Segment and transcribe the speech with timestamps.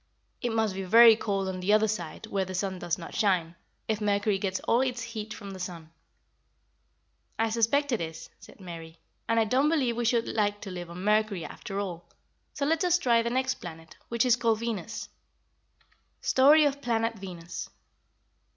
[0.41, 3.53] It must be very cold on the other side, where the sun does not shine,
[3.87, 5.91] if Mercury gets all its heat from the sun."
[7.37, 8.97] "I suspect it is," said Mary,
[9.29, 12.09] "and I don't believe we should like to live on Mercury, after all;
[12.55, 15.07] so let us try the next planet, which is called Venus."
[16.19, 17.69] STORY OF PLANET VENUS.